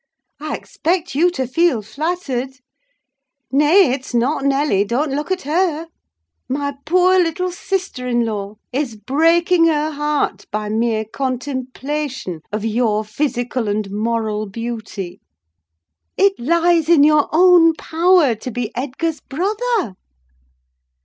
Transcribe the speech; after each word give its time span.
I 0.39 0.55
expect 0.55 1.13
you 1.13 1.29
to 1.29 1.45
feel 1.45 1.83
flattered. 1.83 2.53
Nay, 3.51 3.91
it's 3.93 4.15
not 4.15 4.43
Nelly; 4.43 4.83
don't 4.83 5.11
look 5.11 5.29
at 5.29 5.43
her! 5.43 5.89
My 6.49 6.73
poor 6.87 7.19
little 7.19 7.51
sister 7.51 8.07
in 8.07 8.25
law 8.25 8.55
is 8.73 8.95
breaking 8.95 9.67
her 9.67 9.91
heart 9.91 10.47
by 10.49 10.69
mere 10.69 11.05
contemplation 11.05 12.41
of 12.51 12.65
your 12.65 13.05
physical 13.05 13.67
and 13.67 13.91
moral 13.91 14.47
beauty. 14.49 15.21
It 16.17 16.33
lies 16.39 16.89
in 16.89 17.03
your 17.03 17.29
own 17.31 17.75
power 17.75 18.33
to 18.33 18.49
be 18.49 18.71
Edgar's 18.75 19.19
brother! 19.21 19.93